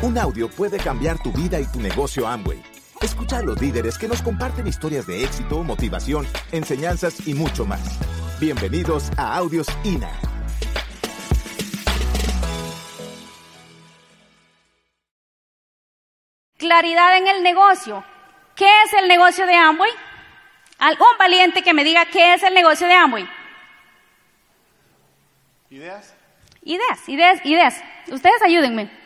[0.00, 2.62] Un audio puede cambiar tu vida y tu negocio Amway.
[3.00, 7.98] Escucha a los líderes que nos comparten historias de éxito, motivación, enseñanzas y mucho más.
[8.38, 10.08] Bienvenidos a Audios INA.
[16.58, 18.04] Claridad en el negocio.
[18.54, 19.90] ¿Qué es el negocio de Amway?
[20.78, 23.28] Algún valiente que me diga qué es el negocio de Amway.
[25.70, 26.14] ¿Ideas?
[26.62, 27.84] Ideas, ideas, ideas.
[28.12, 28.97] Ustedes ayúdenme.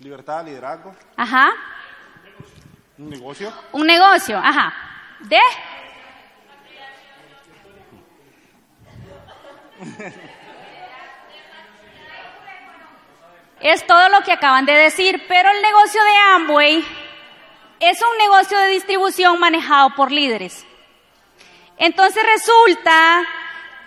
[0.00, 1.50] Libertad, liderazgo, Ajá.
[2.96, 3.52] un negocio.
[3.72, 4.72] Un negocio, ajá.
[5.20, 5.38] ¿De?
[13.60, 16.84] Es todo lo que acaban de decir, pero el negocio de Amway
[17.80, 20.66] es un negocio de distribución manejado por líderes.
[21.76, 23.22] Entonces resulta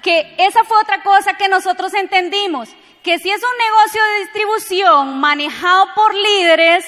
[0.04, 2.70] que esa fue otra cosa que nosotros entendimos,
[3.04, 6.86] que si es un negocio de distribución manejado por líderes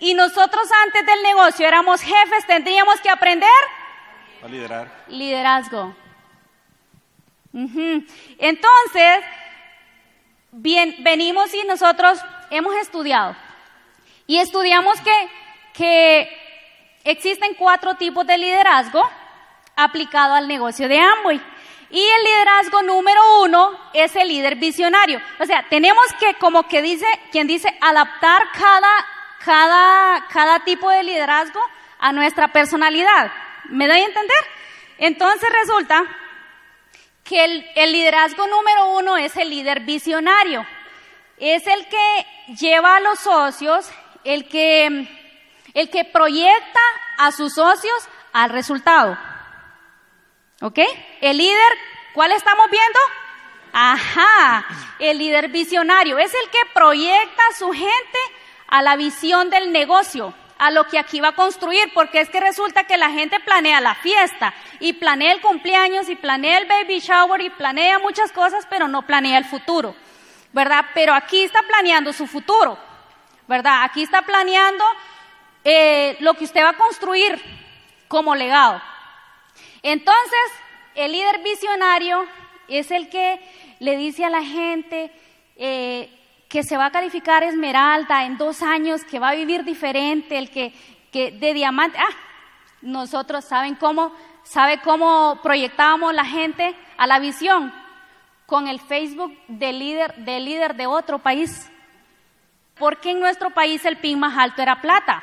[0.00, 3.48] y nosotros antes del negocio éramos jefes, tendríamos que aprender
[4.44, 5.04] A liderar.
[5.08, 5.94] liderazgo.
[7.52, 9.24] Entonces,
[10.52, 12.18] bien, venimos y nosotros
[12.50, 13.34] hemos estudiado.
[14.26, 15.28] Y estudiamos que,
[15.72, 16.28] que
[17.04, 19.08] existen cuatro tipos de liderazgo
[19.76, 21.40] aplicado al negocio de Amway.
[21.90, 25.20] Y el liderazgo número uno es el líder visionario.
[25.38, 29.06] O sea, tenemos que, como que dice, quien dice, adaptar cada,
[29.44, 31.60] cada, cada tipo de liderazgo
[31.98, 33.30] a nuestra personalidad.
[33.66, 34.36] ¿Me doy a entender?
[34.98, 36.04] Entonces resulta
[37.22, 40.66] que el, el liderazgo número uno es el líder visionario.
[41.38, 42.26] Es el que
[42.58, 43.90] lleva a los socios,
[44.24, 45.08] el que,
[45.74, 46.80] el que proyecta
[47.18, 49.16] a sus socios al resultado.
[50.62, 50.78] ¿Ok?
[51.20, 51.72] El líder,
[52.14, 52.98] ¿cuál estamos viendo?
[53.72, 54.64] Ajá,
[54.98, 58.18] el líder visionario es el que proyecta a su gente
[58.68, 62.40] a la visión del negocio, a lo que aquí va a construir, porque es que
[62.40, 67.00] resulta que la gente planea la fiesta y planea el cumpleaños y planea el baby
[67.00, 69.94] shower y planea muchas cosas, pero no planea el futuro,
[70.54, 70.86] ¿verdad?
[70.94, 72.78] Pero aquí está planeando su futuro,
[73.46, 73.82] ¿verdad?
[73.82, 74.84] Aquí está planeando
[75.64, 77.42] eh, lo que usted va a construir
[78.08, 78.80] como legado.
[79.82, 80.52] Entonces,
[80.94, 82.26] el líder visionario
[82.68, 83.40] es el que
[83.78, 85.12] le dice a la gente
[85.56, 86.10] eh,
[86.48, 90.50] que se va a calificar esmeralda en dos años, que va a vivir diferente, el
[90.50, 90.72] que,
[91.12, 92.14] que de diamante, ah,
[92.82, 97.72] nosotros saben cómo, sabe cómo proyectábamos la gente a la visión
[98.46, 101.70] con el Facebook del líder, del líder de otro país.
[102.78, 105.22] Porque en nuestro país el pin más alto era plata.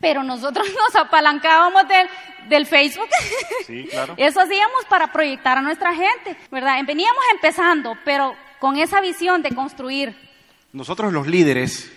[0.00, 2.08] Pero nosotros nos apalancábamos del,
[2.48, 3.08] del Facebook.
[3.66, 4.14] Sí, claro.
[4.16, 6.78] Eso hacíamos para proyectar a nuestra gente, ¿verdad?
[6.86, 10.16] Veníamos empezando, pero con esa visión de construir.
[10.72, 11.92] Nosotros los líderes,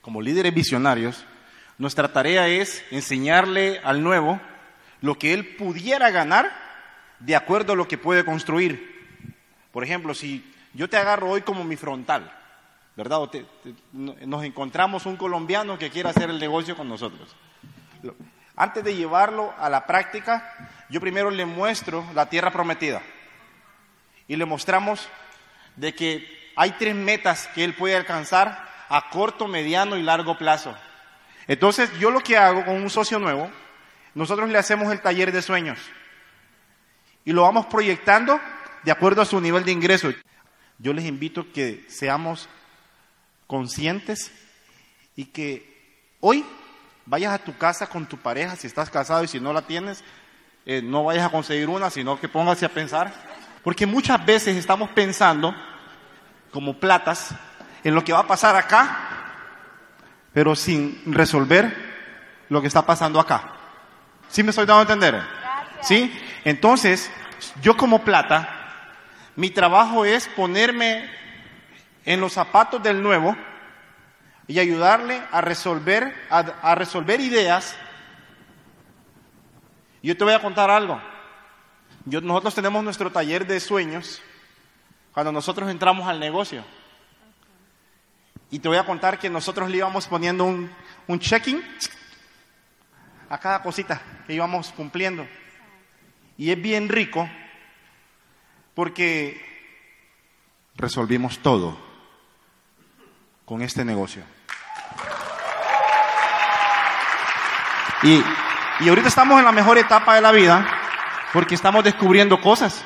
[0.00, 1.24] como líderes visionarios,
[1.76, 4.40] nuestra tarea es enseñarle al nuevo
[5.00, 6.52] lo que él pudiera ganar
[7.18, 8.96] de acuerdo a lo que puede construir.
[9.72, 12.32] Por ejemplo, si yo te agarro hoy como mi frontal,
[12.98, 13.20] ¿verdad?
[13.92, 17.28] Nos encontramos un colombiano que quiere hacer el negocio con nosotros.
[18.56, 20.52] Antes de llevarlo a la práctica,
[20.90, 23.00] yo primero le muestro la tierra prometida
[24.26, 25.08] y le mostramos
[25.76, 30.74] de que hay tres metas que él puede alcanzar a corto, mediano y largo plazo.
[31.46, 33.48] Entonces, yo lo que hago con un socio nuevo,
[34.16, 35.78] nosotros le hacemos el taller de sueños
[37.24, 38.40] y lo vamos proyectando
[38.82, 40.12] de acuerdo a su nivel de ingreso.
[40.78, 42.48] Yo les invito que seamos
[43.48, 44.30] conscientes
[45.16, 46.44] y que hoy
[47.06, 50.04] vayas a tu casa con tu pareja, si estás casado y si no la tienes,
[50.64, 53.12] eh, no vayas a conseguir una, sino que póngase a pensar.
[53.64, 55.52] Porque muchas veces estamos pensando
[56.52, 57.30] como platas
[57.82, 59.32] en lo que va a pasar acá,
[60.32, 61.74] pero sin resolver
[62.50, 63.54] lo que está pasando acá.
[64.28, 65.22] ¿Sí me estoy dando a entender?
[65.82, 66.12] ¿Sí?
[66.44, 67.10] Entonces,
[67.62, 68.94] yo como plata,
[69.36, 71.08] mi trabajo es ponerme
[72.08, 73.36] en los zapatos del nuevo
[74.46, 77.76] y ayudarle a resolver, a, resolver ideas.
[80.02, 80.98] Yo te voy a contar algo.
[82.06, 84.22] Yo- nosotros tenemos nuestro taller de sueños
[85.12, 86.64] cuando nosotros entramos al negocio.
[88.50, 90.70] Y te voy a contar que nosotros le íbamos poniendo un,
[91.08, 91.62] un checking
[93.28, 95.26] a cada cosita que íbamos cumpliendo.
[96.38, 97.28] Y es bien rico
[98.74, 99.44] porque
[100.74, 101.86] resolvimos todo
[103.48, 104.22] con este negocio.
[108.02, 108.22] Y,
[108.80, 110.66] y ahorita estamos en la mejor etapa de la vida
[111.32, 112.84] porque estamos descubriendo cosas.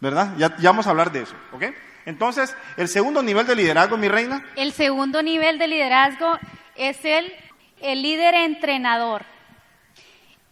[0.00, 0.32] ¿Verdad?
[0.38, 1.64] Ya, ya vamos a hablar de eso, ¿ok?
[2.06, 6.38] Entonces, el segundo nivel de liderazgo, mi reina, El segundo nivel de liderazgo
[6.76, 7.32] es el,
[7.82, 9.24] el líder entrenador.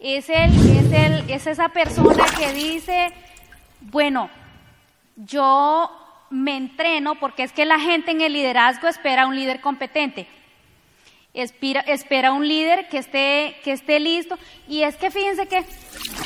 [0.01, 3.13] Es, el, es, el, es esa persona que dice,
[3.81, 4.29] bueno,
[5.17, 5.98] yo
[6.31, 10.27] me entreno porque es que la gente en el liderazgo espera un líder competente.
[11.35, 14.39] Espera, espera un líder que esté, que esté listo.
[14.67, 15.65] Y es que fíjense que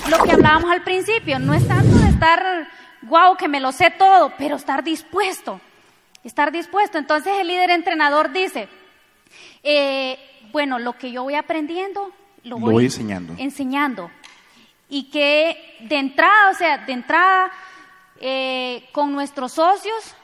[0.09, 2.69] lo que hablábamos al principio, no es tanto de estar,
[3.03, 5.61] wow, que me lo sé todo, pero estar dispuesto.
[6.25, 6.99] Estar dispuesto.
[6.99, 8.69] Entonces el líder entrenador dice,
[9.63, 10.19] eh,
[10.53, 12.11] bueno, lo que yo voy aprendiendo,
[12.45, 13.35] lo Lo voy, voy enseñando.
[13.39, 14.11] enseñando.
[14.89, 17.51] Y que de entrada, o sea, de entrada,
[18.23, 20.15] eh, con nuestros socios,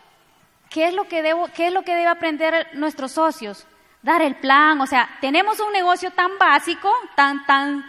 [0.70, 3.66] ¿qué es, lo que debo, ¿qué es lo que debe aprender nuestros socios?
[4.02, 7.84] Dar el plan, o sea, tenemos un negocio tan básico, tan, tan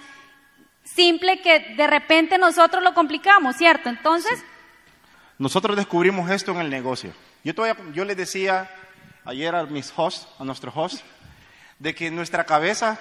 [0.84, 3.90] simple que de repente nosotros lo complicamos, ¿cierto?
[3.90, 4.44] Entonces,
[5.38, 7.14] nosotros descubrimos esto en el negocio.
[7.44, 8.70] Yo, te voy a- yo les decía
[9.24, 11.04] ayer a mis hosts, a nuestros hosts,
[11.78, 13.00] de que nuestra cabeza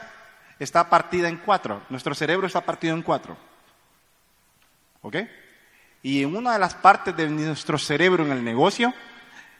[0.58, 3.36] está partida en cuatro, nuestro cerebro está partido en cuatro.
[5.02, 5.16] ¿Ok?
[6.02, 8.94] Y en una de las partes de nuestro cerebro en el negocio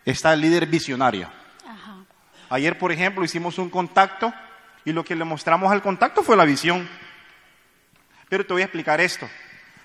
[0.05, 1.29] está el líder visionario.
[1.67, 1.97] ajá,
[2.51, 4.33] Ayer, por ejemplo, hicimos un contacto
[4.85, 6.89] y lo que le mostramos al contacto fue la visión.
[8.29, 9.29] Pero te voy a explicar esto.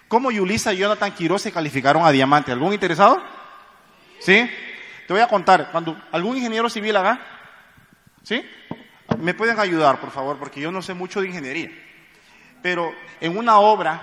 [0.07, 2.51] ¿Cómo Yulisa y Jonathan Quiroz se calificaron a diamante?
[2.51, 3.21] ¿Algún interesado?
[4.19, 4.49] ¿Sí?
[5.07, 5.69] Te voy a contar.
[5.71, 7.19] Cuando algún ingeniero civil haga,
[8.21, 8.45] ¿sí?
[9.17, 11.71] Me pueden ayudar, por favor, porque yo no sé mucho de ingeniería.
[12.61, 14.01] Pero en una obra,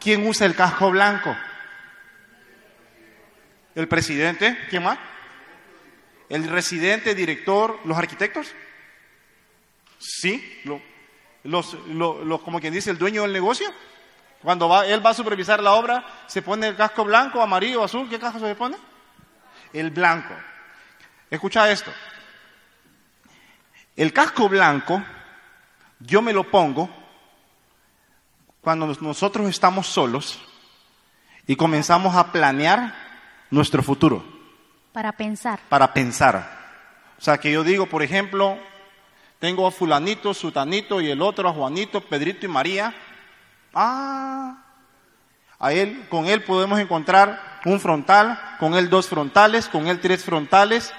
[0.00, 1.36] ¿quién usa el casco blanco?
[3.74, 4.98] El presidente, ¿quién más?
[6.28, 8.52] El residente, director, los arquitectos.
[9.98, 10.80] Sí, lo-
[11.44, 13.68] los, lo- lo- como quien dice, el dueño del negocio.
[14.42, 18.08] Cuando va, él va a supervisar la obra, se pone el casco blanco, amarillo, azul.
[18.08, 18.76] ¿Qué casco se pone?
[19.72, 20.34] El blanco.
[21.30, 21.92] Escucha esto.
[23.96, 25.02] El casco blanco,
[26.00, 26.90] yo me lo pongo
[28.60, 30.40] cuando nos- nosotros estamos solos
[31.46, 33.03] y comenzamos a planear
[33.50, 34.24] nuestro futuro
[34.94, 35.60] para pensar.
[35.68, 36.64] para pensar.
[37.18, 38.58] O sea, que yo digo, por ejemplo,
[39.40, 42.94] tengo a fulanito, sutanito y el otro a Juanito, Pedrito y María.
[43.74, 44.62] Ah,
[45.58, 50.24] a él, con él podemos encontrar un frontal, con él dos frontales, con él tres
[50.24, 50.92] frontales,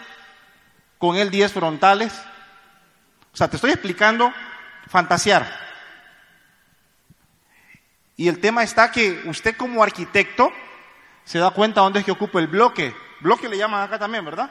[0.98, 2.14] con él diez frontales.
[3.34, 4.34] O sea, te estoy explicando
[4.88, 5.66] fantasear.
[8.18, 10.52] Y el tema está que usted como arquitecto
[11.26, 12.96] se da cuenta dónde es que ocupa el bloque.
[13.20, 14.50] Bloque le llaman acá también, ¿verdad?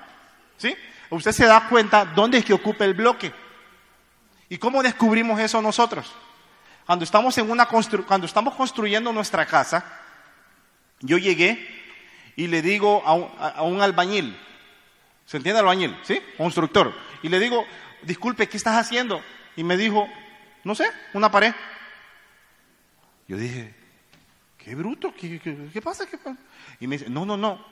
[0.58, 0.74] ¿Sí?
[1.10, 3.32] Usted se da cuenta dónde es que ocupa el bloque.
[4.48, 6.12] ¿Y cómo descubrimos eso nosotros?
[6.86, 9.84] Cuando estamos, en una cuando estamos construyendo nuestra casa,
[11.00, 11.66] yo llegué
[12.36, 14.36] y le digo a un, albañil,
[15.24, 15.96] ¿se entiende albañil?
[16.02, 16.20] ¿Sí?
[16.36, 16.94] Constructor.
[17.22, 17.64] Y le digo,
[18.02, 19.22] disculpe, ¿qué estás haciendo?
[19.56, 20.06] Y me dijo,
[20.64, 21.54] no sé, una pared.
[23.28, 23.74] Yo dije,
[24.58, 26.06] qué bruto, ¿qué, qué- qué pasa?
[26.06, 26.36] ¿Qué pasa?
[26.80, 27.64] Y me dice, no, no, no.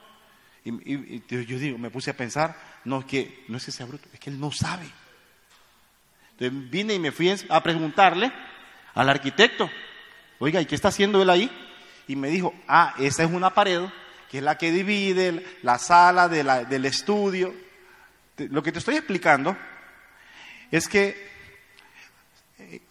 [0.65, 2.55] Y, y- y yo digo, me puse a pensar,
[2.85, 4.85] no es que no es que sea bruto, es que él no sabe.
[6.37, 8.31] Entonces vine y me fui a preguntarle
[8.95, 9.69] al arquitecto,
[10.39, 11.51] oiga, ¿y qué está haciendo él ahí?
[12.07, 13.81] Y me dijo, ah, esa es una pared
[14.29, 17.53] que es la que divide la sala de la- del estudio.
[18.37, 19.55] Lo que te estoy explicando
[20.71, 21.29] es que
[22.57, 22.81] eh,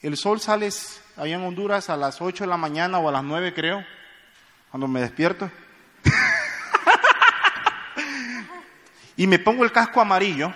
[0.00, 0.68] el sol sale
[1.16, 3.84] allá en Honduras a las 8 de la mañana o a las 9 creo,
[4.72, 5.50] cuando me despierto.
[9.18, 10.50] y me pongo el casco amarillo.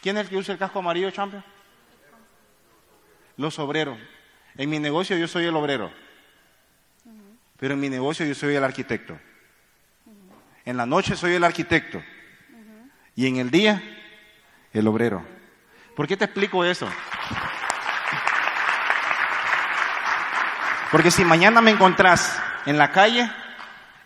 [0.00, 1.44] ¿Quién es el que usa el casco amarillo, champion?
[3.36, 3.98] Los obreros.
[4.56, 5.92] En mi negocio yo soy el obrero.
[7.58, 9.18] Pero en mi negocio yo soy el arquitecto.
[10.64, 12.02] En la noche soy el arquitecto.
[13.14, 13.82] Y en el día,
[14.72, 15.22] el obrero.
[15.94, 16.88] ¿Por qué te explico eso?
[20.92, 23.32] Porque si mañana me encontrás en la calle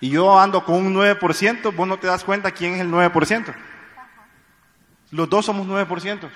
[0.00, 3.54] y yo ando con un 9%, vos no te das cuenta quién es el 9%.
[5.10, 6.30] Los dos somos 9%.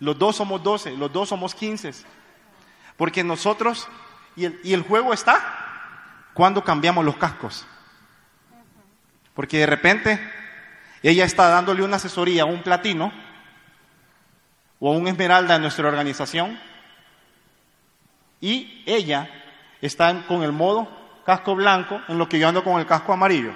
[0.00, 1.92] Los dos somos 12, los dos somos 15.
[2.96, 3.88] Porque nosotros,
[4.34, 7.64] y el, y el juego está cuando cambiamos los cascos.
[9.34, 10.32] Porque de repente
[11.00, 13.12] ella está dándole una asesoría a un platino
[14.80, 16.58] o un esmeralda en nuestra organización
[18.40, 19.30] y ella
[19.80, 20.88] está en- con el modo
[21.24, 23.52] casco blanco en lo que yo ando con el casco amarillo.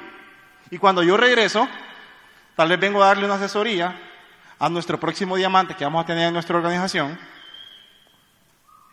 [0.71, 1.69] Y cuando yo regreso,
[2.57, 3.99] tal vez vengo a darle una asesoría
[4.59, 7.19] a nuestro próximo diamante que vamos a tener en nuestra organización.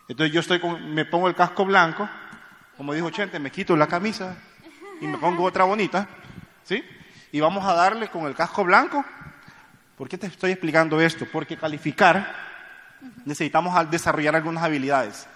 [0.08, 2.08] Entonces yo estoy con, me pongo el casco blanco,
[2.76, 4.36] como dijo Chente, me quito la camisa
[5.00, 6.08] y me pongo otra bonita,
[6.64, 6.82] ¿sí?
[7.30, 9.04] y vamos a darle con el casco blanco.
[9.98, 11.26] ¿Por qué te estoy explicando esto?
[11.30, 12.34] Porque calificar
[13.24, 15.28] necesitamos desarrollar algunas habilidades.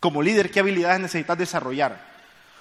[0.00, 2.00] Como líder, ¿qué habilidades necesitas desarrollar?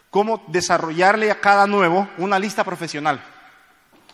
[0.10, 3.22] ¿Cómo desarrollarle a cada nuevo una lista profesional?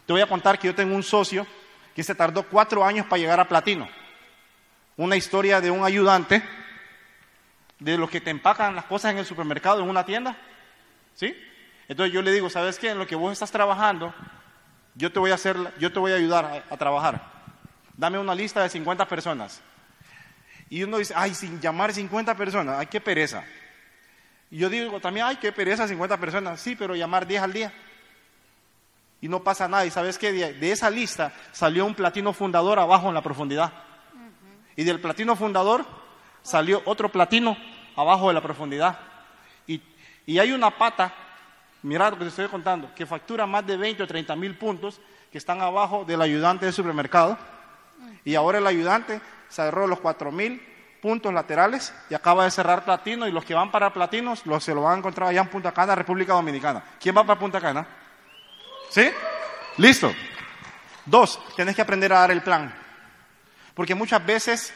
[0.05, 1.48] Te voy a contar que yo tengo un socio
[1.96, 3.88] que se tardó cuatro años para llegar a platino.
[4.98, 6.44] Una historia de un ayudante
[7.79, 10.38] de los que te empacan las cosas en el supermercado, en una tienda.
[11.15, 11.36] ¿Sí?
[11.88, 12.89] Entonces yo le digo, ¿sabes qué?
[12.89, 14.13] En lo que vos estás trabajando,
[14.96, 17.22] yo te voy a, hacer, yo te voy a ayudar a, trabajar.
[17.96, 19.62] Dame una lista de 50 personas.
[20.69, 23.43] Y uno dice, ay, sin llamar 50 personas, ay, qué pereza.
[24.50, 26.60] Y yo digo también, ay, qué pereza 50 personas.
[26.60, 27.74] Sí, pero llamar 10 al día.
[29.22, 29.86] Y no pasa nada.
[29.86, 30.31] Y sabes qué?
[30.31, 33.72] De, esa lista salió un platino fundador abajo en la profundidad.
[34.75, 35.86] Y del platino fundador
[36.41, 37.57] salió otro platino
[37.95, 39.00] abajo de la profundidad.
[39.67, 39.81] Y,
[40.25, 41.13] y hay una pata
[41.86, 45.00] Mirad lo que te estoy contando, que factura más de 20 o 30 mil puntos
[45.31, 47.38] que están abajo del ayudante del supermercado.
[48.24, 50.61] Y ahora el ayudante cerró los 4 mil
[51.01, 54.73] puntos laterales y acaba de cerrar platino y los que van para platinos los, se
[54.73, 56.83] lo van a encontrar allá en Punta Cana, República Dominicana.
[56.99, 57.85] ¿Quién va para Punta Cana?
[58.89, 59.09] ¿Sí?
[59.77, 60.11] Listo.
[61.05, 62.73] Dos, tienes que aprender a dar el plan.
[63.75, 64.73] Porque muchas veces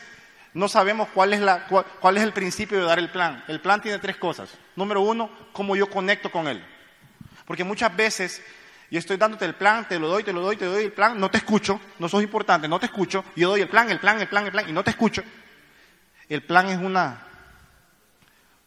[0.54, 3.44] no sabemos cuál es, la, cuál es el principio de dar el plan.
[3.48, 4.56] El plan tiene tres cosas.
[4.76, 6.64] Número uno, cómo yo conecto con él.
[7.46, 8.44] Porque muchas veces
[8.92, 11.20] yo estoy dándote el plan, te lo doy, te lo doy, te doy el plan,
[11.20, 14.20] no te escucho, no sos importante, no te escucho, yo doy el plan, el plan,
[14.20, 15.24] el plan, el plan, y no te escucho.
[16.28, 17.26] El plan es una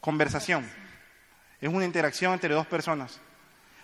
[0.01, 0.69] conversación,
[1.61, 3.21] es una interacción entre dos personas.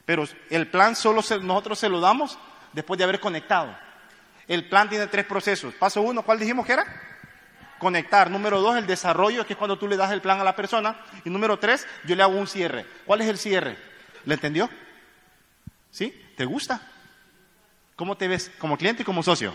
[0.04, 2.38] Pero el plan solo nosotros se lo damos
[2.73, 3.76] después de haber conectado.
[4.47, 5.75] El plan tiene tres procesos.
[5.75, 6.87] Paso uno, ¿cuál dijimos que era?
[7.78, 8.30] Conectar.
[8.30, 10.99] Número dos, el desarrollo, que es cuando tú le das el plan a la persona.
[11.25, 12.87] Y número tres, yo le hago un cierre.
[13.04, 13.76] ¿Cuál es el cierre?
[14.25, 14.71] ¿Le entendió?
[15.90, 16.27] ¿Sí?
[16.38, 16.80] ¿Te gusta?
[17.97, 19.52] ¿Cómo te ves como cliente y como socio?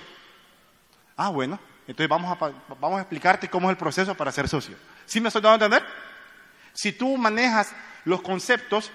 [1.15, 4.75] Ah, bueno, entonces vamos a, vamos a explicarte cómo es el proceso para ser socio.
[5.05, 5.89] ¿Sí me estoy dando a entender?
[6.73, 7.73] Si tú manejas
[8.03, 8.91] los conceptos,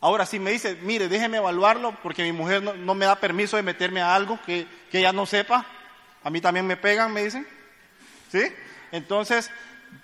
[0.00, 3.64] ahora si me dices, mire, déjeme evaluarlo porque mi mujer no, me da permiso de
[3.64, 5.66] meterme a algo que, que ella no sepa,
[6.22, 7.44] a mí también me pegan, me dicen.
[8.30, 8.44] ¿Sí?
[8.92, 9.50] Entonces,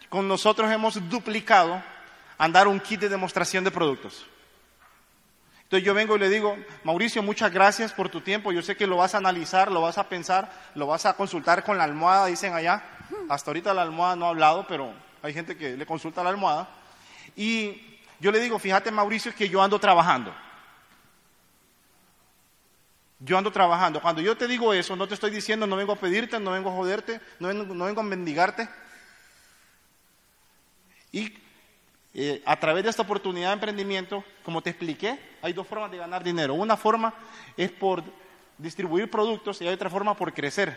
[0.09, 1.81] con nosotros hemos duplicado
[2.37, 4.27] andar un kit de demostración de productos.
[5.71, 8.51] Entonces yo vengo y le digo, Mauricio, muchas gracias por tu tiempo.
[8.51, 11.63] Yo sé que lo vas a analizar, lo vas a pensar, lo vas a consultar
[11.63, 12.83] con la almohada, dicen allá.
[13.29, 16.69] Hasta ahorita la almohada no ha hablado, pero hay gente que le consulta la almohada.
[17.37, 20.35] Y yo le digo, fíjate Mauricio, que yo ando trabajando.
[23.21, 24.03] Yo ando trabajando.
[24.03, 26.71] Cuando yo te digo eso, no te estoy diciendo, no vengo a pedirte, no vengo
[26.71, 28.69] a joderte, no vengo, no vengo a mendigarte.
[31.13, 31.33] Y
[32.13, 35.99] eh, a través de esta oportunidad de emprendimiento, como te expliqué, hay dos formas de
[35.99, 36.55] ganar dinero.
[36.55, 37.15] Una forma
[37.57, 38.03] es por
[38.59, 40.77] distribuir productos y hay otra forma por crecer.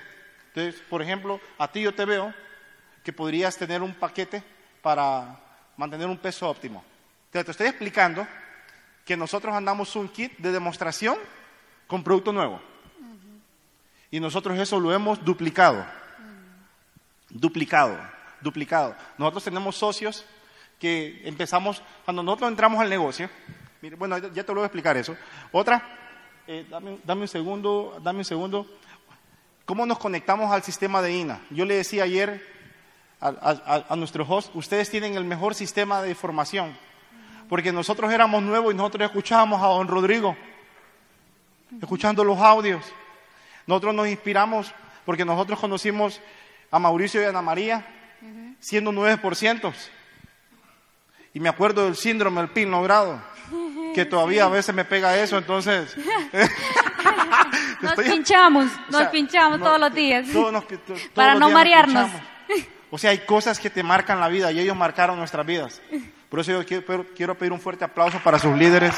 [0.50, 2.34] Entonces, por ejemplo, a ti yo te veo
[3.04, 4.44] que podrías tener un paquete
[4.82, 5.40] para
[5.76, 6.84] mantener un peso óptimo.
[7.26, 8.28] Entonces, te estoy explicando
[9.04, 11.18] que nosotros andamos un kit de demostración
[11.88, 12.62] con producto nuevo.
[14.12, 15.84] Y nosotros eso lo hemos duplicado.
[17.30, 18.00] Duplicado,
[18.42, 18.96] duplicado.
[19.18, 20.24] Nosotros tenemos socios
[20.80, 23.30] que empezamos, cuando nosotros entramos al negocio,
[23.98, 25.16] bueno, ya te lo voy a explicar eso.
[25.52, 25.82] Otra,
[26.48, 28.68] eh, dame, un segundo, dame un segundo.
[29.66, 31.42] ¿Cómo nos conectamos al sistema de INA?
[31.50, 32.46] Yo le decía ayer
[33.20, 36.78] a, a, nuestro host, ustedes tienen el mejor sistema de formación,
[37.48, 40.36] porque nosotros éramos nuevos y nosotros escuchábamos a don Rodrigo,
[41.82, 42.84] escuchando los audios.
[43.66, 44.74] Nosotros nos inspiramos
[45.06, 46.20] porque nosotros conocimos
[46.72, 47.86] a Mauricio y a Ana María
[48.60, 49.74] siendo 9%.
[51.34, 53.20] Y me acuerdo del síndrome del pin logrado,
[53.96, 55.96] que todavía a veces me pega eso, entonces...
[57.82, 60.28] nos pinchamos, nos pinchamos todos los días.
[61.16, 62.10] para no marearnos.
[62.92, 65.82] O sea, hay cosas que te marcan la vida y ellos marcaron nuestras vidas.
[66.30, 68.96] Por eso yo quiero, quiero pedir un fuerte aplauso para sus líderes.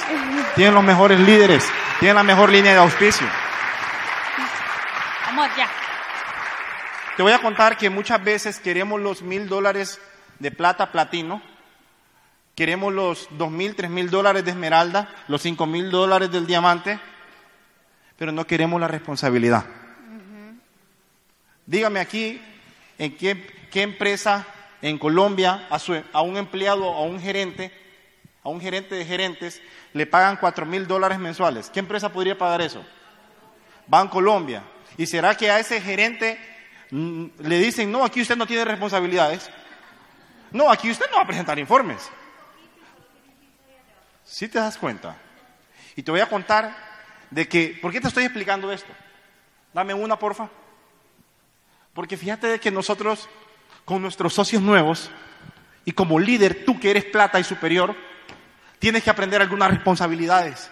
[0.56, 1.66] Tienen los mejores líderes,
[2.00, 3.26] tienen la mejor línea de auspicio.
[5.28, 5.70] Vamos ya.
[7.16, 10.02] Te voy a contar que muchas veces queremos los mil dólares
[10.40, 11.42] de plata platino
[12.56, 17.00] Queremos los dos mil, tres mil dólares de esmeralda, los cinco mil dólares del diamante,
[18.18, 19.66] pero no queremos la responsabilidad.
[21.66, 22.42] Dígame aquí
[22.98, 24.48] en qué, empresa
[24.82, 25.80] en Colombia a,
[26.14, 27.74] a, un empleado, a un gerente,
[28.42, 31.70] a un gerente de gerentes, le pagan cuatro mil dólares mensuales.
[31.70, 32.86] ¿Qué empresa podría pagar eso?
[34.10, 34.64] Colombia.
[34.98, 36.40] ¿Y será que a ese gerente
[36.92, 39.50] mm, le dicen, no, aquí usted no tiene responsabilidades?
[40.52, 42.10] No, aquí usted no va a presentar informes.
[44.36, 45.16] Si te das cuenta.
[45.96, 46.76] Y te voy a contar
[47.32, 48.92] de que, ¿por qué te estoy explicando esto?
[49.74, 50.50] Dame una, porfa.
[51.94, 53.30] Porque fíjate de que nosotros,
[53.86, 55.10] con nuestros socios nuevos,
[55.86, 57.96] y como líder, tú que eres plata y superior,
[58.78, 60.70] tienes que aprender algunas responsabilidades.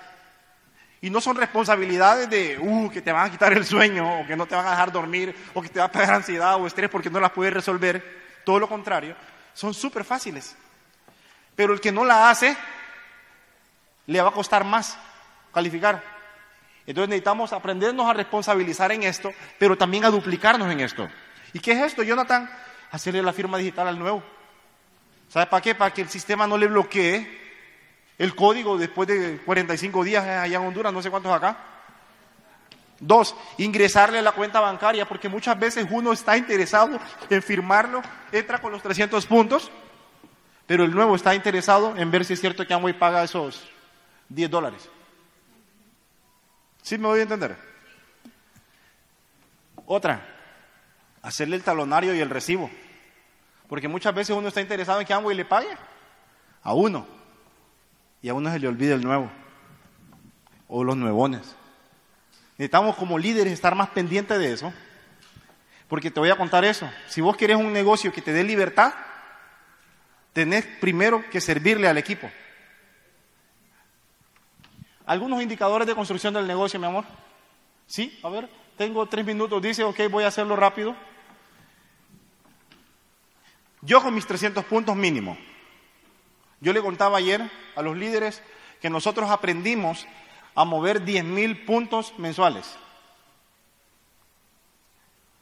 [1.00, 4.36] Y no son responsabilidades de, uh, que te van a quitar el sueño, o que
[4.36, 6.90] no te van a dejar dormir, o que te va a pegar ansiedad o estrés
[6.90, 8.42] porque no las puedes resolver.
[8.44, 9.16] Todo lo contrario,
[9.54, 10.54] son súper fáciles.
[11.56, 12.58] Pero el que no la hace,
[14.08, 14.98] le va a costar más
[15.54, 16.04] calificar.
[16.86, 21.08] Entonces necesitamos aprendernos a responsabilizar en esto, pero también a duplicarnos en esto.
[21.54, 22.50] ¿Y qué es esto, Jonathan?
[22.92, 24.24] Hacerle la firma digital al nuevo.
[25.30, 25.76] ¿Sabe para qué?
[25.76, 27.42] Para que el sistema no le bloquee
[28.18, 31.58] el código después de 45 días allá en Honduras, no sé cuántos acá.
[33.00, 38.60] Dos, ingresarle a la cuenta bancaria, porque muchas veces uno está interesado en firmarlo, entra
[38.60, 39.72] con los 300 puntos,
[40.68, 43.68] pero el nuevo está interesado en ver si es cierto que Amway paga esos
[44.34, 44.90] 10 dólares.
[46.82, 47.56] ¿Sí me voy a entender?
[49.86, 50.26] Otra,
[51.22, 52.70] hacerle el talonario y el recibo.
[53.68, 55.70] Porque muchas veces uno está interesado en que Amway le pague
[56.62, 57.08] a uno
[58.22, 59.32] y a uno se le olvida el nuevo
[60.68, 61.56] o los nuevones.
[62.58, 64.74] Necesitamos como líderes estar más pendientes de eso,
[65.88, 66.90] porque te voy a contar eso.
[67.08, 68.94] Si vos querés un negocio que te dé libertad,
[70.34, 72.30] tenés primero que servirle al equipo.
[75.06, 77.06] Algunos indicadores de construcción del negocio, mi amor.
[77.88, 80.96] Sí, a ver, tengo tres minutos, dice, ok, voy a hacerlo rápido.
[83.82, 85.38] Yo con mis 300 puntos mínimo.
[86.62, 87.42] Yo le contaba ayer
[87.76, 88.42] a los líderes
[88.82, 90.08] que nosotros aprendimos
[90.56, 92.78] a mover 10 mil puntos mensuales.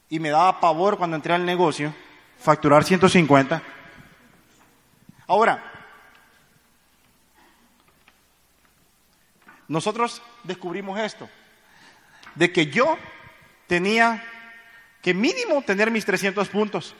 [0.09, 1.93] Y me daba pavor cuando entré al negocio
[2.39, 3.61] facturar 150.
[5.27, 5.70] Ahora,
[9.71, 11.29] nosotros descubrimos esto,
[12.35, 12.97] de que yo
[13.67, 14.21] tenía
[15.01, 16.93] que mínimo tener mis 300 puntos.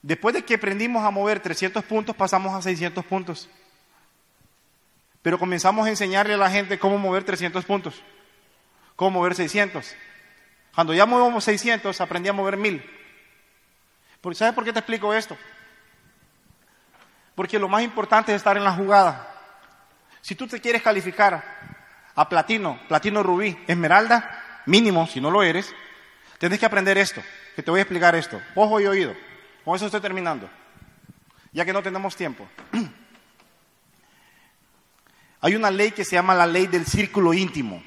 [0.00, 3.48] Después de que aprendimos a mover 300 puntos, pasamos a 600 puntos.
[5.22, 8.00] Pero comenzamos a enseñarle a la gente cómo mover 300 puntos,
[8.94, 9.96] cómo mover 600.
[10.72, 12.88] Cuando ya movemos 600, aprendí a mover 1000.
[14.34, 15.36] ¿Sabes por qué te explico esto?
[17.34, 19.34] Porque lo más importante es estar en la jugada.
[20.20, 21.42] Si tú te quieres calificar
[22.14, 25.74] a platino, platino rubí, esmeralda, mínimo, si no lo eres,
[26.38, 27.22] tienes que aprender esto,
[27.54, 28.40] que te voy a explicar esto.
[28.54, 29.14] Ojo y oído.
[29.64, 30.48] Con eso estoy terminando,
[31.52, 32.48] ya que no tenemos tiempo.
[35.40, 37.82] Hay una ley que se llama la ley del círculo íntimo.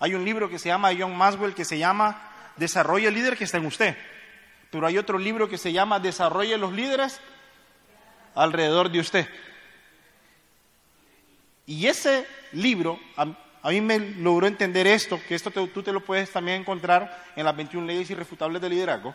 [0.00, 2.22] Hay un libro que se llama John Maswell que se llama
[2.56, 3.96] Desarrolle el líder que está en usted.
[4.70, 7.20] Pero hay otro libro que se llama Desarrolle los líderes
[8.34, 9.28] alrededor de usted.
[11.68, 13.26] Y ese libro a,
[13.70, 17.54] mí me logró entender esto, que esto tú te lo puedes también encontrar en las
[17.54, 19.14] 21 leyes irrefutables de liderazgo,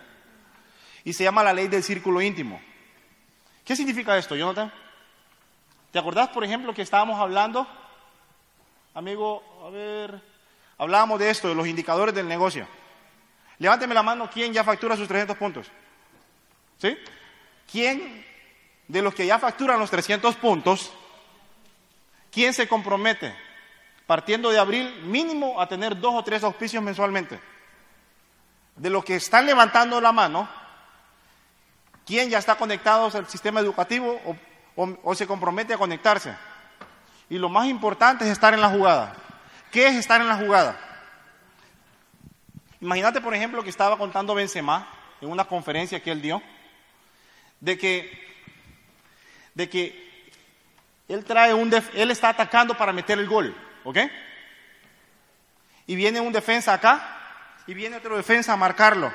[1.03, 2.61] y se llama la ley del círculo íntimo.
[3.65, 4.71] ¿Qué significa esto, Jonathan?
[5.91, 7.67] ¿Te acordás, por ejemplo, que estábamos hablando,
[8.93, 10.21] amigo, a ver,
[10.77, 12.67] hablábamos de esto, de los indicadores del negocio?
[13.57, 15.71] Levánteme la mano, ¿quién ya factura sus 300 puntos?
[16.77, 16.95] ¿Sí?
[17.71, 18.23] ¿Quién
[18.87, 20.93] de los que ya facturan los 300 puntos,
[22.33, 23.35] quién se compromete,
[24.07, 27.39] partiendo de abril, mínimo a tener dos o tres auspicios mensualmente?
[28.75, 30.49] De los que están levantando la mano,
[32.05, 34.35] ¿quién ya está conectado al sistema educativo o
[34.75, 36.35] o, se compromete a conectarse.
[37.29, 39.15] Y lo más importante es estar en la jugada.
[39.71, 40.77] ¿Qué es estar en la jugada?
[42.79, 44.87] Imagínate, por ejemplo, que estaba contando Benzema
[45.21, 46.41] en una conferencia que él dio,
[47.59, 48.11] de que,
[49.53, 50.02] de que
[51.07, 53.97] él trae un, él está atacando para meter el gol, ¿ok?
[55.87, 57.19] Y viene un defensa acá
[57.67, 59.11] y viene otro defensa a marcarlo.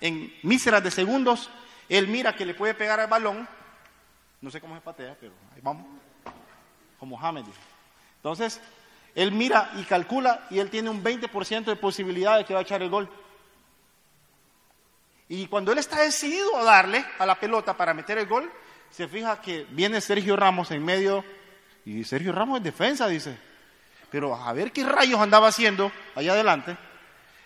[0.00, 1.50] En míseras de segundos,
[1.88, 3.48] él mira que le puede pegar al balón
[4.40, 5.86] no sé cómo se patea, pero ahí vamos.
[6.98, 7.44] Como Hamed.
[8.16, 8.60] Entonces,
[9.14, 12.62] él mira y calcula y él tiene un 20% de posibilidad de que va a
[12.62, 13.08] echar el gol.
[15.28, 18.50] Y cuando él está decidido a darle a la pelota para meter el gol,
[18.90, 21.24] se fija que viene Sergio Ramos en medio
[21.84, 23.38] y Sergio Ramos es defensa, dice.
[24.10, 26.76] Pero a ver qué rayos andaba haciendo allá adelante.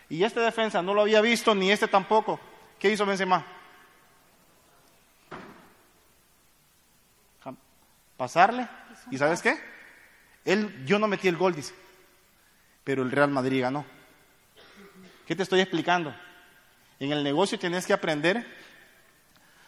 [0.09, 2.39] Y este defensa no lo había visto, ni este tampoco.
[2.79, 3.45] ¿Qué hizo Benzema?
[8.23, 8.69] pasarle.
[9.11, 9.59] ¿Y sabes qué?
[10.45, 11.75] Él, yo no metí el gol, dice,
[12.85, 13.85] pero el Real Madrid ganó.
[15.27, 16.15] ¿Qué te estoy explicando?
[17.01, 18.47] En el negocio tienes que aprender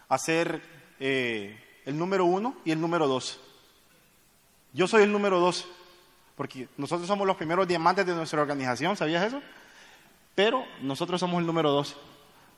[0.08, 0.62] a ser
[1.00, 3.40] eh, el número uno y el número dos.
[4.72, 5.66] Yo soy el número dos.
[6.36, 9.40] Porque nosotros somos los primeros diamantes de nuestra organización, ¿sabías eso?
[10.34, 11.96] Pero nosotros somos el número dos,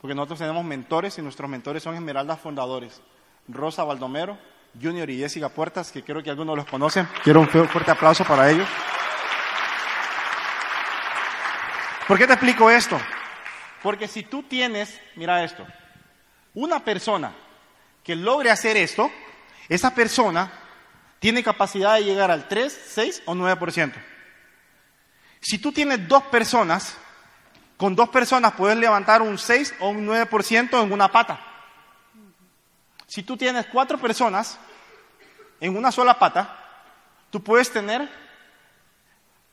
[0.01, 3.03] porque nosotros tenemos mentores y nuestros mentores son esmeraldas fundadores.
[3.49, 4.39] Rosa Baldomero,
[4.81, 7.07] Junior y Jessica Puertas, que creo que algunos los conocen.
[7.23, 8.67] Quiero un fuerte aplauso para ellos.
[12.09, 12.99] ¿Por qué te explico esto?
[13.83, 15.67] Porque si tú tienes, mira esto,
[16.55, 17.33] una persona
[18.07, 19.11] que logre hacer esto,
[19.69, 20.53] esa persona
[21.19, 23.95] tiene capacidad de llegar al 3, 6 o 9%.
[25.41, 26.97] Si tú tienes dos personas,
[27.77, 31.41] con dos personas puedes levantar un 6 o un 9% en una pata.
[33.09, 34.57] Si tú tienes cuatro personas
[35.59, 36.57] en una sola pata,
[37.31, 38.09] tú puedes tener,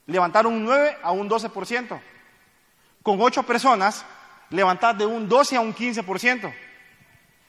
[0.06, 2.00] levantar un 9 a un 12%.
[3.02, 4.06] Con ocho personas,
[4.52, 6.54] levantar de un 12 a un 15%.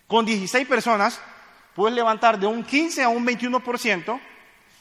[0.06, 1.20] Con 16 personas,
[1.74, 4.20] puedes levantar de un 15 a un 21%.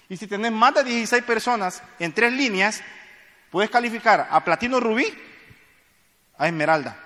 [0.09, 2.81] Y si tenés más de 16 personas en tres líneas,
[3.49, 5.05] puedes calificar a platino rubí,
[6.37, 6.99] a esmeralda.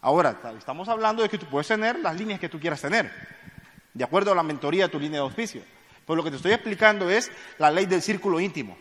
[0.00, 3.12] Ahora, estamos hablando de que tú puedes tener las líneas que tú quieras tener,
[3.92, 5.62] de acuerdo a la mentoría de tu línea de auspicio.
[6.06, 8.78] Pero lo que te estoy explicando es la ley del círculo íntimo.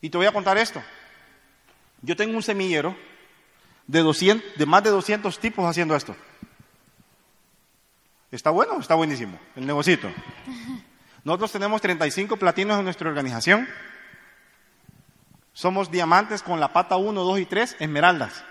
[0.00, 0.82] Y te voy a contar esto.
[2.02, 2.96] Yo tengo un semillero
[3.86, 6.16] de, 200, de más de 200 tipos haciendo esto.
[8.30, 8.80] ¿Está bueno?
[8.80, 10.10] Está buenísimo, el negocito.
[11.22, 13.68] Nosotros tenemos 35 platinos en nuestra organización.
[15.52, 18.44] Somos diamantes con la pata 1, 2 y 3, esmeraldas.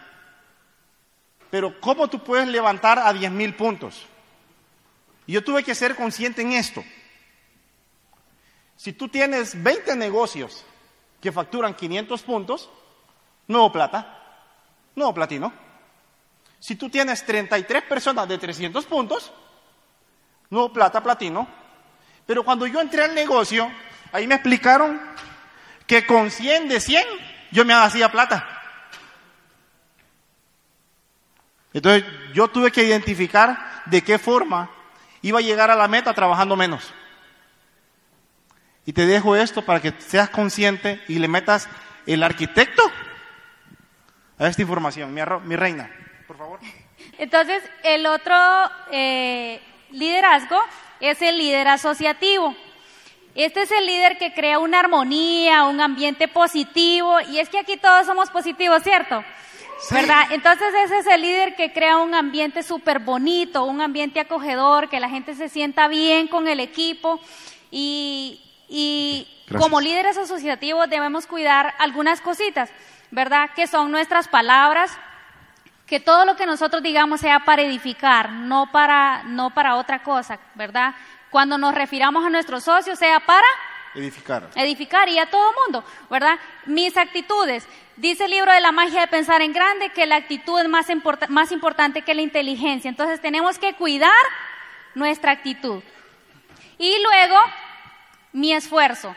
[1.52, 4.08] Pero ¿cómo tú puedes levantar a 10 mil puntos?
[5.28, 6.84] Yo tuve que ser consciente en esto.
[8.76, 10.66] Si tú tienes 20 negocios
[11.22, 12.70] que facturan 500 puntos,
[13.48, 14.23] nuevo plata,
[14.96, 15.54] nuevo platino.
[16.60, 19.32] Si tú tienes 33 personas de 300 puntos,
[20.50, 21.48] nuevo plata, platino.
[22.26, 23.70] Pero cuando yo entré al negocio,
[24.12, 25.02] ahí me explicaron
[25.86, 27.04] que con 100 de 100
[27.52, 28.48] yo me hacía plata.
[31.74, 34.70] Entonces yo tuve que identificar de qué forma
[35.22, 36.94] iba a llegar a la meta trabajando menos.
[38.86, 41.68] Y te dejo esto para que seas consciente y le metas
[42.06, 42.84] el arquitecto
[44.38, 45.14] a esta información.
[45.14, 45.90] Mi, reina,
[46.28, 46.60] por favor.
[47.18, 48.36] Entonces, el otro
[48.92, 50.58] eh, liderazgo
[51.00, 52.56] es el líder asociativo.
[53.36, 57.78] Este es el líder que crea una armonía, un ambiente positivo, y es que aquí
[57.78, 59.24] todos somos positivos, ¿cierto?
[59.90, 60.28] ¿Verdad?
[60.32, 65.00] Entonces ese es el líder que crea un ambiente súper bonito, un ambiente acogedor, que
[65.00, 67.20] la gente se sienta bien con el equipo
[67.70, 72.70] y, y como líderes asociativos debemos cuidar algunas cositas.
[73.14, 73.52] ¿Verdad?
[73.56, 74.98] Que son nuestras palabras,
[75.86, 80.40] que todo lo que nosotros digamos sea para edificar, no para, no para otra cosa,
[80.56, 80.96] ¿verdad?
[81.30, 83.46] Cuando nos refiramos a nuestros socios, sea para
[83.94, 84.50] edificar.
[84.56, 86.40] Edificar y a todo mundo, ¿verdad?
[86.66, 87.68] Mis actitudes.
[87.98, 90.88] Dice el libro de la magia de pensar en grande que la actitud es más,
[91.30, 92.90] más importante que la inteligencia.
[92.90, 94.12] Entonces tenemos que cuidar
[94.96, 95.84] nuestra actitud.
[96.80, 97.38] Y luego,
[98.32, 99.16] mi esfuerzo.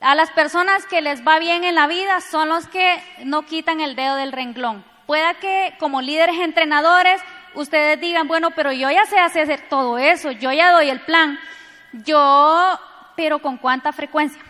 [0.00, 3.80] A las personas que les va bien en la vida son los que no quitan
[3.80, 4.82] el dedo del renglón.
[5.06, 7.20] Pueda que como líderes entrenadores
[7.54, 11.38] ustedes digan, bueno, pero yo ya sé hacer todo eso, yo ya doy el plan.
[11.92, 12.78] Yo,
[13.14, 14.40] pero ¿con cuánta frecuencia?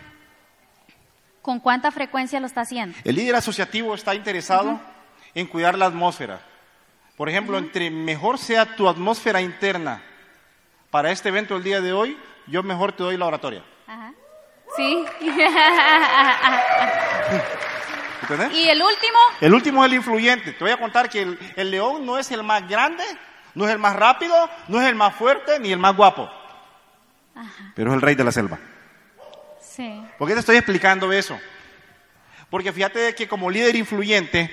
[1.41, 2.97] ¿Con cuánta frecuencia lo está haciendo?
[3.03, 4.79] El líder asociativo está interesado
[5.33, 6.39] en cuidar la atmósfera.
[7.17, 10.01] Por ejemplo, entre mejor sea tu atmósfera interna
[10.91, 13.63] para este evento el día de hoy, yo mejor te doy la oratoria.
[14.75, 15.05] Sí.
[18.21, 18.53] ¿Entendés?
[18.53, 19.17] ¿Y el último?
[19.41, 20.53] El último es el influyente.
[20.53, 23.03] Te voy a contar que el, león no es el más grande,
[23.55, 24.33] no es el más rápido,
[24.67, 26.29] no es el más fuerte, ni el más guapo.
[27.75, 28.59] Pero es el rey de la selva.
[29.59, 30.03] Sí.
[30.17, 31.37] ¿Por qué te estoy explicando eso?
[32.49, 34.51] Porque fíjate que como líder influyente,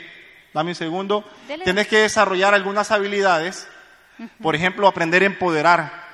[0.55, 1.25] dame un segundo,
[1.65, 3.69] tienes que desarrollar algunas habilidades.
[4.41, 6.08] Por ejemplo, aprender a empoderar,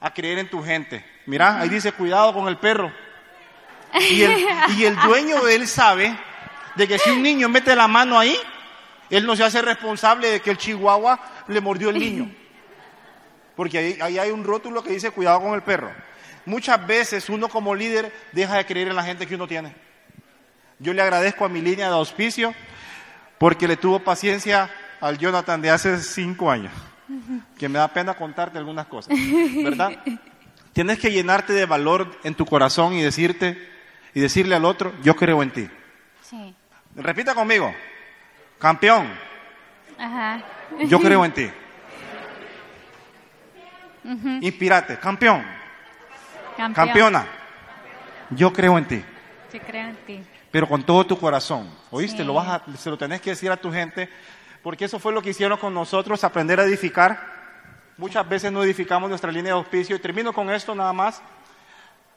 [0.00, 1.04] a creer en tu gente.
[1.26, 2.92] Mira, ahí dice cuidado con el perro.
[4.10, 6.16] Y el, dueño de él sabe
[6.76, 8.36] de que si un niño mete la mano ahí,
[9.10, 12.30] él no se hace responsable de que el chihuahua le mordió el niño.
[13.56, 15.92] Porque ahí, ahí, hay un rótulo que dice cuidado con el perro.
[16.46, 19.74] Muchas veces uno como líder deja de creer en la gente que uno tiene.
[20.78, 22.54] Yo le agradezco a mi línea de auspicio
[23.38, 26.72] porque le tuvo paciencia al Jonathan de hace cinco años,
[27.58, 29.14] que me da pena contarte algunas cosas,
[29.64, 29.90] ¿verdad?
[30.72, 33.58] Tienes que llenarte de valor en tu corazón y decirte
[34.14, 35.68] y decirle al otro, yo creo en ti.
[36.22, 36.54] Sí.
[36.96, 37.72] Repita conmigo.
[38.58, 39.08] Campeón.
[39.98, 40.42] Ajá.
[40.86, 41.50] Yo creo en ti.
[44.40, 44.98] Inspirate.
[44.98, 45.44] Campeón.
[46.74, 47.26] Campeona.
[48.30, 49.02] yo creo en ti,
[49.66, 50.20] creo en ti.
[50.50, 51.70] pero con todo tu corazón.
[51.90, 52.18] ¿Oíste?
[52.18, 52.24] Sí.
[52.24, 54.08] Lo vas a- se lo tenés que decir a tu gente,
[54.62, 57.40] porque eso fue lo que hicieron con nosotros, aprender a edificar.
[57.96, 59.96] Muchas veces no edificamos nuestra línea de auspicio.
[59.96, 61.22] Y termino con esto nada más.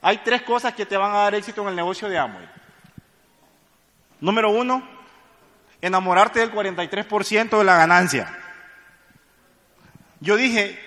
[0.01, 2.49] Hay tres cosas que te van a dar éxito en el negocio de Amway.
[4.19, 4.87] Número uno,
[5.81, 8.37] enamorarte del 43% de la ganancia.
[10.19, 10.79] Yo dije,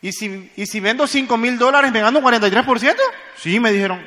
[0.00, 2.96] ¿y si, y si vendo 5 mil dólares me gano 43%?
[3.36, 4.04] Sí, me dijeron.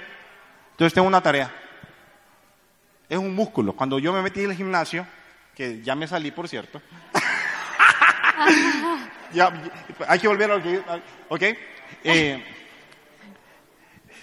[0.71, 1.53] Entonces tengo una tarea.
[3.07, 3.73] Es un músculo.
[3.73, 5.05] Cuando yo me metí en el gimnasio,
[5.55, 6.81] que ya me salí, por cierto.
[9.33, 9.51] ya,
[10.07, 10.81] hay que volver a lo que...
[11.29, 11.41] ¿Ok?
[12.03, 12.43] Eh,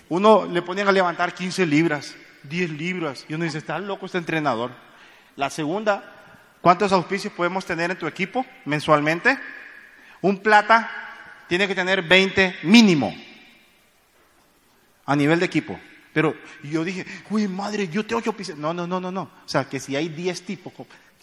[0.09, 4.19] uno le ponían a levantar 15 libras, 10 libras, y uno dice, está loco este
[4.19, 4.73] entrenador.
[5.37, 6.05] La segunda,
[6.61, 9.39] ¿cuántos auspicios podemos tener en tu equipo mensualmente?
[10.21, 10.91] Un plata
[11.49, 13.15] tiene que tener 20 mínimo
[15.07, 15.79] a nivel de equipo.
[16.13, 18.59] Pero yo dije, uy, madre, yo tengo que auspiciar.
[18.59, 19.23] No, no, no, no, no.
[19.23, 20.73] O sea, que si hay 10 tipos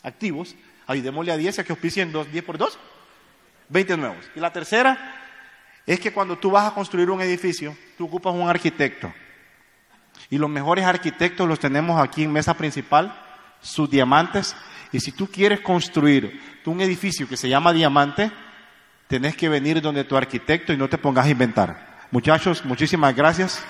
[0.03, 0.55] activos,
[0.85, 2.77] ayudémosle a 10 a que auspicien dos, 10 por 2,
[3.69, 4.31] 20 nuevos.
[4.35, 5.15] Y la tercera
[5.85, 9.13] es que cuando tú vas a construir un edificio, tú ocupas un arquitecto.
[10.29, 13.13] Y los mejores arquitectos los tenemos aquí en mesa principal,
[13.61, 14.55] sus diamantes.
[14.91, 18.31] Y si tú quieres construir un edificio que se llama diamante,
[19.07, 21.97] tenés que venir donde tu arquitecto y no te pongas a inventar.
[22.11, 23.63] Muchachos, muchísimas gracias.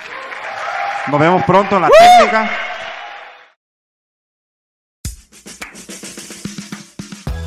[1.08, 2.67] Nos vemos pronto en la técnica.